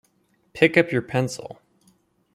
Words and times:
Pick 0.53 0.77
up 0.77 0.91
your 0.91 1.03
pencil. 1.03 1.61